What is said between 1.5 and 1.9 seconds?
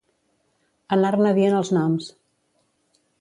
els